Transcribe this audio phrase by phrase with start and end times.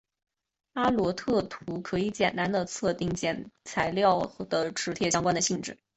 [0.73, 3.13] 阿罗特图可以简单地测定
[3.65, 5.77] 材料的铁磁相关的性质。